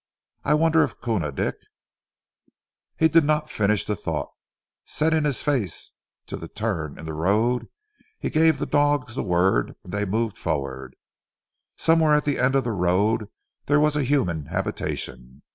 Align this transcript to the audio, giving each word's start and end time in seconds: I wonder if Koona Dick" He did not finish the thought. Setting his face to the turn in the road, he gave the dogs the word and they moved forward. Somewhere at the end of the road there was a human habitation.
I 0.43 0.55
wonder 0.55 0.81
if 0.83 0.99
Koona 0.99 1.31
Dick" 1.31 1.57
He 2.99 3.07
did 3.07 3.23
not 3.23 3.51
finish 3.51 3.85
the 3.85 3.95
thought. 3.95 4.31
Setting 4.83 5.25
his 5.25 5.43
face 5.43 5.91
to 6.25 6.37
the 6.37 6.47
turn 6.47 6.97
in 6.97 7.05
the 7.05 7.13
road, 7.13 7.67
he 8.17 8.31
gave 8.31 8.57
the 8.57 8.65
dogs 8.65 9.13
the 9.13 9.21
word 9.21 9.75
and 9.83 9.93
they 9.93 10.05
moved 10.05 10.39
forward. 10.39 10.95
Somewhere 11.75 12.15
at 12.15 12.25
the 12.25 12.39
end 12.39 12.55
of 12.55 12.63
the 12.63 12.71
road 12.71 13.29
there 13.67 13.79
was 13.79 13.95
a 13.95 14.01
human 14.01 14.47
habitation. 14.47 15.43